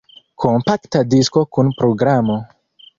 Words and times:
Kompakta 0.45 1.03
disko 1.13 1.47
kun 1.55 1.73
programo. 1.79 2.43